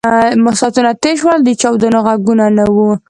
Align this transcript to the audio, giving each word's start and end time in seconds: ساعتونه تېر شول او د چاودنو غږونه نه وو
ساعتونه 0.59 0.91
تېر 1.03 1.15
شول 1.21 1.33
او 1.37 1.41
د 1.45 1.49
چاودنو 1.61 1.99
غږونه 2.07 2.45
نه 2.57 2.65
وو 2.75 2.91